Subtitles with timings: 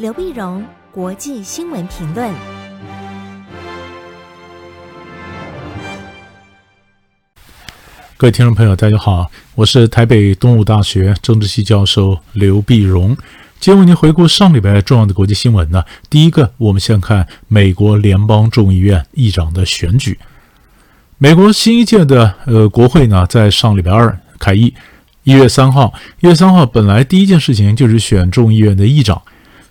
[0.00, 2.32] 刘碧荣，国际新闻评论。
[8.16, 13.14] 各位听众朋友，大家好，我是台北东吴大学政治系教授刘碧荣。
[13.58, 15.84] 今天为您回顾上礼拜重要的国际新闻呢。
[16.08, 20.18] 第一个，我们先看美国联邦众议院议长的选举。
[21.18, 24.72] 美国新一届的呃国会呢，在上礼拜二开议，
[25.24, 29.20] 一月三号，一月三号本来第一件事情就是选众议院的议长。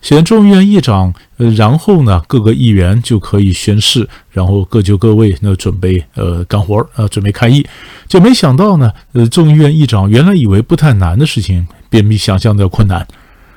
[0.02, 7.66] 选众议院议长，呃，然后呢，各个议员就可以宣誓，然后各就各位，那准备呃干活儿，呃，准备开议。
[8.08, 13.06] 就没想到呢，呃，众议院议长原来以为不太难的事情，便比想象的困难。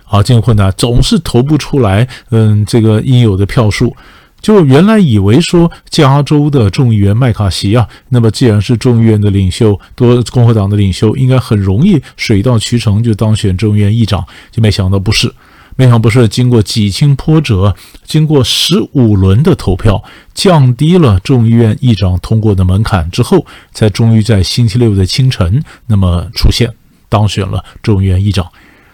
[0.07, 3.97] 啊，这个困难总是投不出来，嗯，这个应有的票数。
[4.43, 15.33] 就原来以为说加州的众议员麦卡锡啊，那么既然是众议院的领袖，多共和党的领袖，应该很容易水到渠成就当选众议院议长，就没想到不是。
[15.77, 20.03] 没想不是经过几经波折，经过十五轮的投票，
[20.35, 26.73] 降低了众议院议长通过的门槛之后，才终于在星期六的清晨，那么出现
[27.09, 28.47] 当选了众议院议长。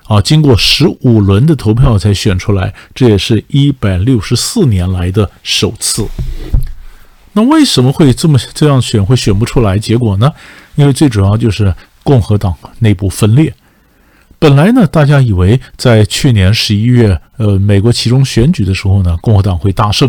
[0.04, 6.06] 啊，经过十五轮的投票才选出来，这也是一百六十四年来的首次。
[7.34, 9.78] 那为什么会这么这样选会选不出来？
[9.78, 10.32] 结果呢？
[10.76, 13.52] 因为最主要就是共和党内部分裂。
[14.40, 20.08] 本来呢，大家以为在去年十一月，呃，美国其中选举的时候呢，共和党会大胜，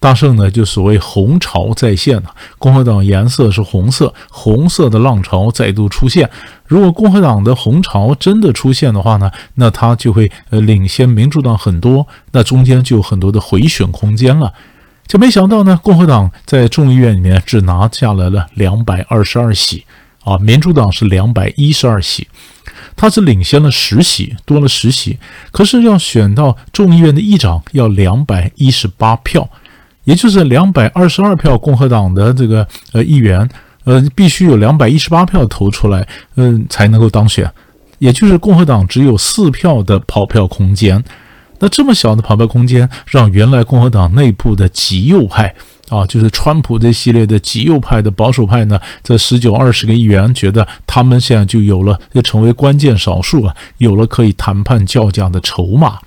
[0.00, 2.34] 大胜呢，就所谓红潮再现了。
[2.58, 6.28] 共和党颜色是红色，红色的浪潮再度出现。
[6.66, 14.52] 如果共和党的红潮真的出现的话呢，那他就会呃领先民主党很多，那中间就有很多的回选空间了。
[15.06, 19.84] 就没想到呢，共和党在众议院里面只拿下来了两百二十二席，
[20.24, 22.26] 啊，民主党是两百一十二席。
[22.96, 25.18] 他是领先了十席，多了十席，
[25.50, 29.48] 可是要选到众议院的议长要两百一十八票，
[30.04, 33.48] 也就是两百二十二票共和党的这个呃议员，
[33.84, 37.50] 呃必须有两百一十八票投出来，嗯、才能够当选，
[37.98, 41.02] 也就是共和党只有四票的跑票空间。
[41.58, 45.54] 那这么小的跑票空间，让原来共和党内部的极右派。
[45.90, 55.98] 啊，就是川普这系列的极右派的保守派呢，这十九二十个议员觉得他们现在就有了，就成为关键少数啊，有了可以谈判叫价的筹码，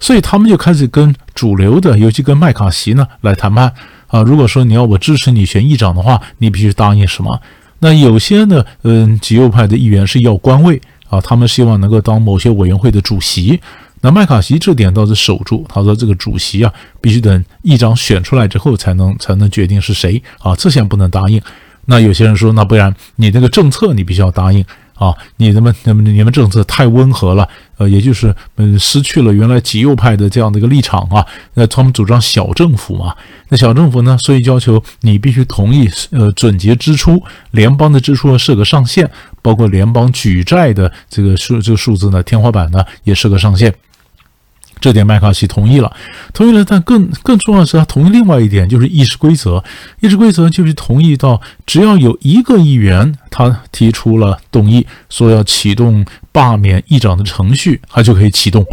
[0.00, 3.70] 所以他们就开始跟主流的，尤其跟麦卡锡呢来谈判
[4.06, 4.22] 啊。
[4.22, 7.38] 如果说你要我支持你选议长的话，你必须答应什么？
[7.80, 10.80] 那有些呢，嗯，极右派的议员是要官位
[11.10, 13.60] 啊，他们希望能够当某些委员会的主席。
[14.00, 21.40] 那麦卡锡这点倒是守住，他说这个主席啊，必须等议长选出来之后才能才能决定是谁啊，这些不能答应。
[21.86, 24.62] 那有些人说，那不然你那个政策你必须要答应
[24.94, 27.48] 啊，你怎么那么你们政策太温和了，
[27.78, 31.24] 呃，也就是嗯失去了原来极右派的这样的一个立场啊。
[31.54, 33.14] 那他们主张小政府嘛，
[33.48, 37.22] 那小政府呢，所以要求你必须同意呃准节支出，
[37.52, 39.10] 联邦的支出设个上限，
[39.40, 43.74] 包括联邦举债的这个数这个数字呢，天花板呢也设个上限。
[44.80, 45.92] 这点麦卡锡同意了，
[46.32, 49.62] 同意了，但更更重要的是，他同意另外一点，就是议事规则。
[50.00, 58.64] 议事规则就是同意到，只要有一个议员他提出了动议，说要启动罢免议长的程序，他就可以启动。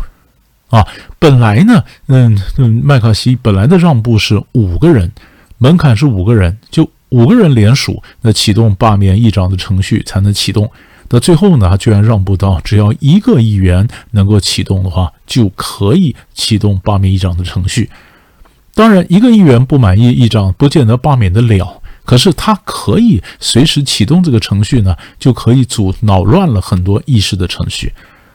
[0.70, 0.86] 啊，
[1.20, 5.12] 本来呢，嗯嗯，麦卡锡本来的让步是五个人，
[5.58, 10.70] 门槛是五个人，就五个人联署，那启动罢免议长的程序才能启动。
[11.10, 17.90] 那最后呢，他居然让步到只要一个议员能够启动的话，就可以启动罢免议长的程序。
[18.74, 21.82] 当然，一个议员不满意议长，不见得罢免得了。
[22.04, 27.94] 可是他可以随时启动这个程序呢，就可以阻扰乱了很多议事的程序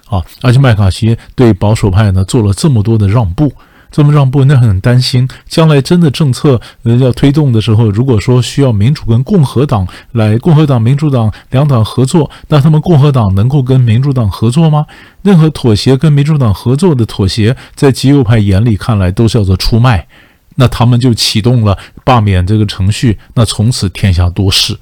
[0.08, 0.24] 啊。
[0.40, 3.52] 而且麦卡锡对保守派呢做了这么多的让步。
[3.90, 14.86] 这么让步，那很担心，将来真的政策呃要推动的时候，如果说需要民主跟共和党来，共和党、民主党两党合作，那他们共和党能够跟民主党合作吗？
[15.22, 20.06] 任何妥协跟民主党合作的妥协，在极右派眼里看来都是叫做出卖，
[20.54, 24.78] 那他们就启动了罢免这个程序，那从此天下多事。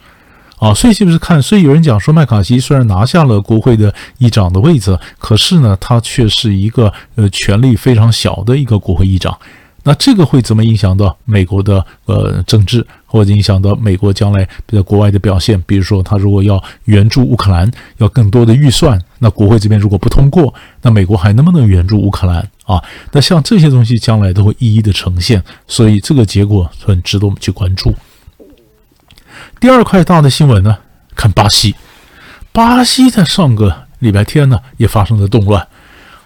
[0.59, 1.41] 啊，所以是不是看？
[1.41, 9.37] 所以有人讲说，麦卡锡虽然拿下了国会的议长的位置，可是呢，他却是一个呃权力非常小的一个国会议长。
[9.85, 15.63] 那这个会怎么影响到美国的呃政治，或者影响到美国将来在国外的表现？
[15.67, 20.53] 比如说，他如果要援助乌克兰，要更多的预算，那国会这边如果不通过，
[20.83, 22.83] 那美国还能不能援助乌克兰啊？
[23.13, 27.95] 那像这些东西将来都会一一的呈现，所以这个结果很值得我们去关注。
[29.61, 30.79] 第二块大的新闻呢，
[31.15, 31.75] 看巴西。
[32.53, 35.67] 巴西在上个礼拜天呢，也发生了动乱。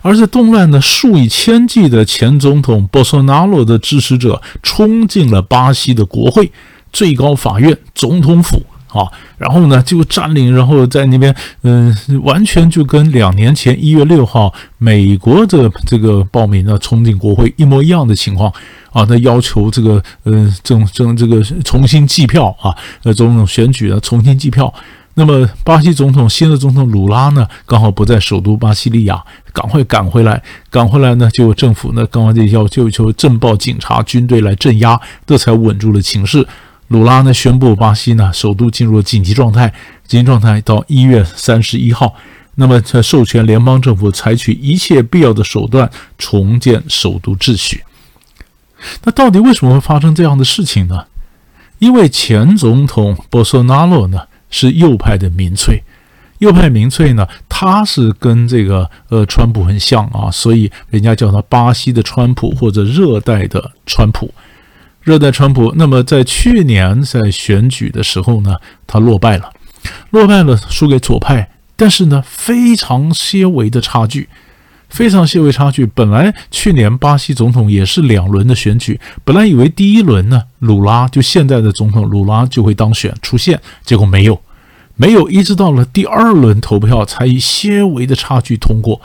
[0.03, 6.51] 而在动乱呢，数以千计的前总统波索纳罗的支持者冲进了巴西的国会、
[6.93, 9.09] 最高法院、总统府啊，
[9.39, 18.53] 然后呢就占领，然后在那边，嗯，完全就跟两年前一月六号美国的这个暴民呢冲进国会一模一样的情况
[18.93, 24.73] 啊，他要求这个，嗯，政政这个重新计票啊，呃，总统选举呢重新计票。
[25.15, 29.23] 那么，巴西总统新的总统鲁拉呢，刚好不在首都巴西利亚，
[29.53, 36.49] 赶快赶回来，赶回来呢，就政府呢，刚刚就要就求政暴警察、军队来镇压，这才稳住了情势。
[36.93, 39.73] 鲁拉呢，宣布巴西呢，首都进入了紧急状态，
[40.07, 42.15] 紧急状态到一月三十一号。
[42.55, 47.83] 那么，才授权联邦政府采取一切必要的手段重建首都秩序。
[49.05, 51.07] 那到底为什么会发生这样的事情呢？
[51.79, 55.83] 因为前总统波索纳罗呢，是右派的民粹，
[56.41, 64.33] 右派民粹呢，他是跟这个呃川普很像啊，所以人家叫他巴西的川普或者热带的川普，
[65.03, 65.73] 热带川普。
[65.77, 68.57] 那么在去年在选举的时候呢，
[68.87, 69.53] 他落败了，
[70.11, 74.29] 落败了，输给左派，但是呢，非常些微的差距。
[74.89, 75.87] 非常细微差距。
[75.87, 84.39] 本来去年巴西总统也是两轮的选举，本来以为第一轮呢，鲁拉就现在的总统鲁拉就会当选出现，结果没有，
[84.97, 89.01] 没有，一直到了第二轮投票才以些微的差距通过。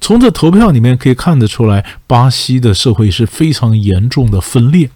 [0.00, 4.88] 从这投票里面可以看得出来，巴西的社会是非常严重的分裂。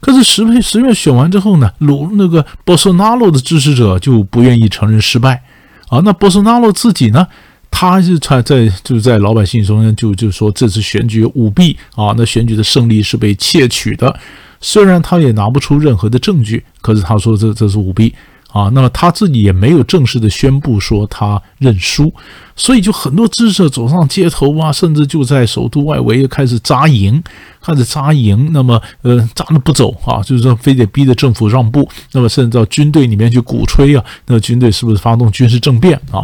[0.00, 5.42] 可是十十月选完之后呢，鲁那个波斯纳罗的支持者就不愿意承认失败
[5.88, 7.26] 啊，那波斯纳罗自己呢？
[7.70, 14.18] 他是在在就在老百姓中间就就说这次选举舞弊啊，那选举的胜利是被窃取的。
[14.60, 18.12] 虽然他也拿不出任何的证据，可是他说这这是舞弊
[18.52, 18.70] 啊。
[18.72, 22.12] 那么他自己也没有正式的宣布说他认输，
[22.56, 27.22] 所以就很多支持者走上街头啊，甚至就在首都外围开始扎营，
[27.62, 28.50] 开始扎营。
[28.52, 31.88] 那么呃扎着不走啊，就是说非得逼着政府让步。
[32.12, 36.22] 那么甚至到军队里面去鼓吹啊，那个军队是不是发动军事政变啊？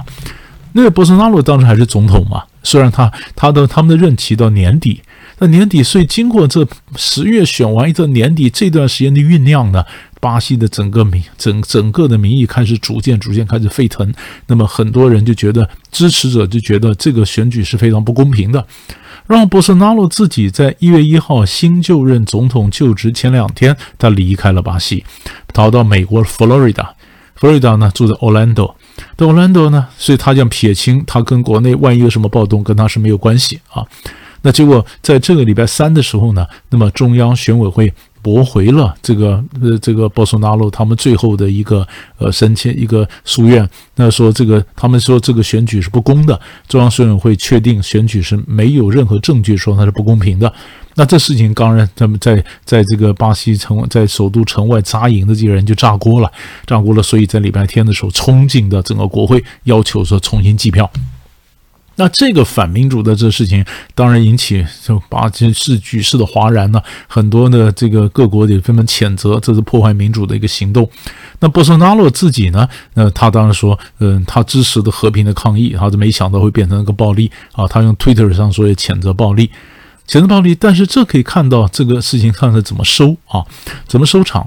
[0.73, 5.01] 那个波索纳罗当时还是总统嘛，虽然他他的他们的任期到年底，
[5.39, 9.83] 那年底，所以经过这十月选完一个年底这段时间的酝酿呢，
[10.21, 14.13] 巴西的整个民整整个的民意开始逐渐逐渐开始沸腾，
[14.47, 18.67] 那么很多人就觉得支持者就觉得这个选举是非常不公平的，
[19.27, 25.05] 让波索纳罗自己在一月一号新就任总统就职前两天，他离开了巴西，
[25.53, 26.95] 逃到美国佛罗里达，
[27.35, 28.75] 佛罗里达呢住在 Orlando。
[29.15, 33.85] 到奥兰多呢，所以他想撇清，他跟国内万一有什么暴动，跟他是没有关系啊。
[34.41, 37.93] 那结果在这个礼拜三的时候呢，那么中央选委会
[38.27, 41.87] 驳回了这个呃这个波索纳罗他们最后的一个
[42.19, 50.53] 呃申请一个诉愿，那说这个他们说这个选举是不公的，中央选委会确定选举是没有任何证据说它是不公平的。
[50.97, 56.33] 那这事情当然，他们在在这个巴西城，在首都城外扎营的这些人就炸锅了，
[56.67, 57.01] 炸锅了。
[57.01, 60.91] 所以在礼拜天的时候，冲进的整个国会，要求说重新计票。
[61.97, 63.65] 那这个反民主的这事情，
[63.95, 66.81] 当然引起就巴西是局势的哗然呢。
[67.09, 70.89] 很多的这个各国也纷纷谴责，这是破坏民主的一个行动。
[71.41, 72.69] 那波索纳罗自己呢？
[72.95, 77.67] 那他当然说，嗯，他支持的和平的抗议，他就没想到会变成一个暴力啊。
[77.67, 79.51] 他用 Twitter 上说也谴责暴力。
[80.07, 83.45] 谴责暴力，但是这可以看到这个事情看是怎么收啊，
[83.89, 84.47] 怎么收场？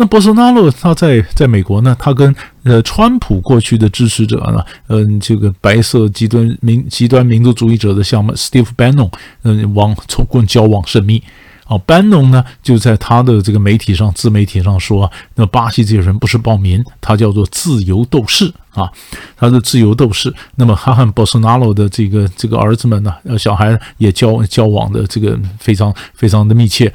[0.00, 11.22] 那波索纳罗他在在美国呢，他跟呃川普过去的支持者呢，嗯，这个白色极端民极端民族主义者的像 Steve Bannon，嗯，往从过交往甚密。
[11.66, 18.90] 哦，班农呢就在他的这个媒体上、自媒体上说，那巴西这些人不是暴民，他叫做自由斗士啊，
[19.36, 20.34] 他是自由斗士。
[20.56, 26.90] 那么他和波索纳罗的这个这个儿子们呢，呃，小孩也交交往的这个非常非常的密切。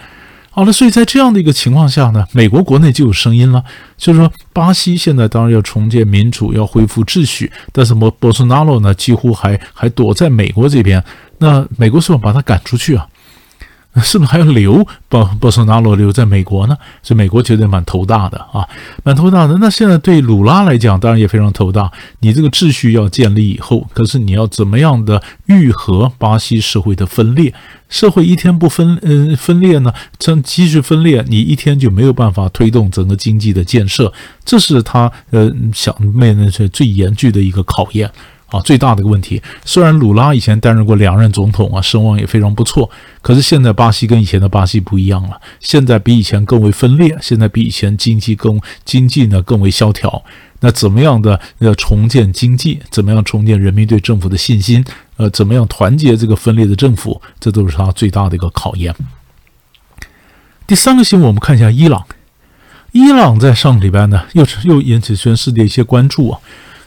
[0.56, 3.62] 好了，所以在这样的一个情况下呢，美国国内就有声音了，
[3.98, 11.04] 就是说巴西现在当然要重建民主，要恢复秩序，但是博博索纳罗呢几乎还还躲在美国这边，
[11.40, 13.06] 那美国是要把他赶出去啊？
[14.04, 16.78] 是不是还要留波波索纳罗留在美国呢？
[17.02, 18.68] 所以美国觉得蛮头大的啊，
[19.04, 19.58] 蛮头大的。
[19.60, 21.90] 那现在对鲁拉来讲，当然也非常头大。
[22.20, 27.54] 你这个秩序要建立以后，可是你要怎么样的愈合巴西社会的分裂？
[27.88, 29.94] 社会一天不分，嗯、分裂呢？
[30.18, 34.12] 这继续分裂，你一天就没有办法推动整个经济的建设。
[34.44, 38.12] 这是他呃想面临是最严峻的一个考验。
[38.56, 42.90] 啊，最大的一个问题，虽然鲁拉以前担任过两任总统啊，声望也非常不错，
[43.22, 50.24] 可是现在巴西跟以前的巴西不一样了，现在比以前更为分裂，现在比以前经济更经济呢更为萧条。
[50.62, 52.80] 那怎么样的要重建经济？
[52.90, 54.84] 怎么样重建人民对政府的信心？
[55.18, 57.22] 呃，怎么样团结这个分裂的政府？
[57.40, 58.96] 这都是他最大的一个考验。
[60.66, 62.04] 第三个新闻，我们看一下伊朗。
[62.94, 66.40] 伊朗在上个礼拜呢，又又引起全世界一些关注啊。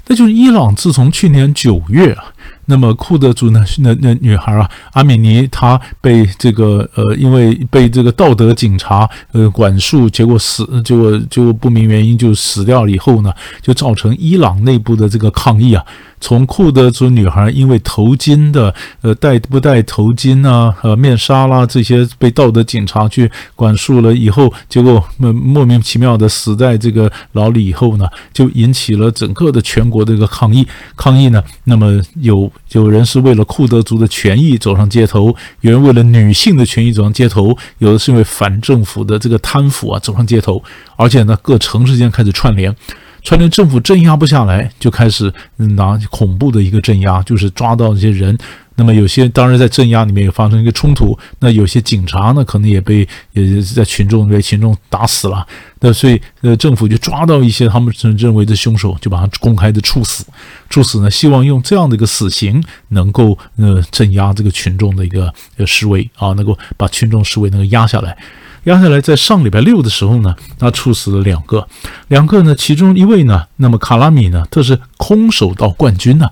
[0.08, 2.24] 那就是伊朗自从去年九月啊。
[2.70, 3.64] 那么库德族呢？
[3.78, 12.90] 那那女孩啊，阿米尼，她被这个呃，因为被这个道德警察呃管束，结果死，结果就不明原因就死掉了。
[12.90, 13.32] 以后呢，
[13.62, 15.82] 就造成伊朗内部的这个抗议啊。
[16.20, 30.66] 从库德族女孩因为头巾的呃戴不戴头巾啊，呃面纱啦这些被道德警察去管束了以后，结果莫莫名其妙的死在这个牢里以后呢，就引起了整个的全国的一个抗议。
[30.96, 40.62] 抗议呢，那么有有人是为了库德族的权益走上街头，有人为了女性的权益走上街头，有的是因为反政府的这个贪腐啊走上街头，
[40.96, 42.74] 而且呢，各城市间开始串联。
[43.22, 48.36] 串联政府镇压不下来，就开始拿恐怖的一个镇压，就是抓到这些人。
[48.78, 55.44] 那么有些当然在镇压里面也发生一个冲突，那有些警察呢可能也被也在群众被群众打死了。
[55.80, 60.24] 那所以呃政府就抓到一些他们认为的凶手，就把他公开的处死。
[60.70, 68.16] 处死呢，希望用这样的一个死刑能够呃镇压这个群众的一个呃示威啊，能够把群众示威能够压下来。
[68.64, 71.66] 压下来，在上礼拜六的时候呢，他处死了两个，
[72.08, 76.28] 两个呢，其中一位呢，那么卡拉米呢，他是空手道冠军呢，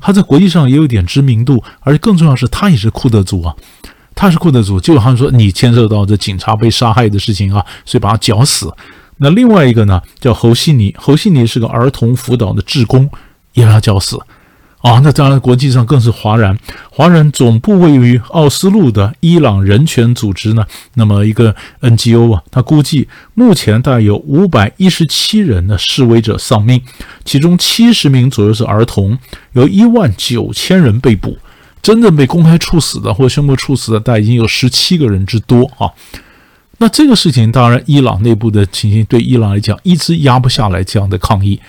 [0.00, 3.54] 他在国际上也有点知名度，而且更重要是，他也是库德族啊，
[4.14, 8.72] 他是库德族，就好像说你牵涉到这警察被杀害的事情啊，所以把他绞死。
[9.18, 13.08] 那另外一个呢，叫侯西尼，侯西尼是个儿童辅导的志工，
[13.52, 14.18] 也把他绞死。
[14.80, 16.58] 啊，那当然，国际上更是哗然。
[16.90, 26.80] 哗然总部位于奥斯陆的伊朗人权组织呢，那么一个 NGO 啊，他估计目前大概有五百一十七人的示威者丧命，
[27.26, 29.18] 其中七十名左右是儿童，
[29.52, 31.36] 有一万九千人被捕，
[31.82, 35.92] 真正被公开处死的或宣布处死的，大概已经有十七个人之多啊。
[36.78, 41.60] 那这个事情，当然，伊朗内部的情形对伊朗来讲，一直压不下来这样的抗议。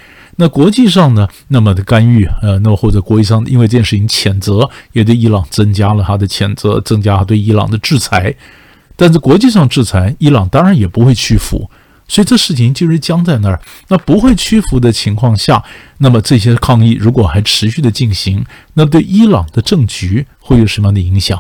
[0.41, 8.33] 那国际上呢，那么的干预，呃，那或者国际上因为这件事情谴责，也对伊朗增加了他的谴责，增加对伊朗的制裁。
[8.95, 11.69] 但是国际上制裁，伊朗当然也不会屈服，
[12.07, 13.61] 所以这事情就是僵在那儿。
[13.89, 15.63] 那不会屈服的情况下，
[15.99, 18.43] 那么这些抗议如果还持续的进行，
[18.73, 21.39] 那对伊朗的政局会有什么样的影响？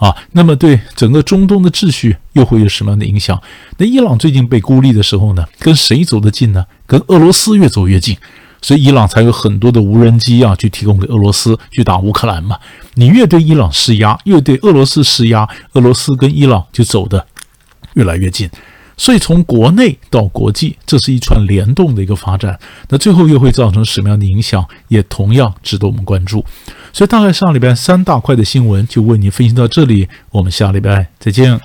[0.00, 3.38] 啊，那么对整个中东的秩序又会有什么样的影响？
[3.76, 6.64] 那伊朗最近被孤立的时候呢，跟谁走得近呢？
[6.86, 8.16] 跟俄罗斯越走越近，
[8.62, 12.58] 所以伊朗才有很多的无人机啊，去提供给俄罗斯去打乌克兰嘛。
[12.94, 17.26] 你越对伊朗施压，越对俄罗斯施压，俄罗斯跟伊朗就走得
[17.92, 18.48] 越来越近。
[18.96, 22.58] 所以从国内到国际，这是一串联动的一个发展。
[22.88, 26.44] 那最后又会造成什么样的影响，也同样值得我们关注。
[26.92, 31.60] 所以大概上礼拜三大块的新闻就为您分析到这里，我们下礼拜再见。